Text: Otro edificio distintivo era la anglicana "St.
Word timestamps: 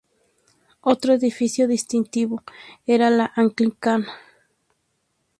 Otro 0.81 1.13
edificio 1.13 1.67
distintivo 1.67 2.41
era 2.87 3.11
la 3.11 3.31
anglicana 3.35 4.07
"St. 4.07 4.19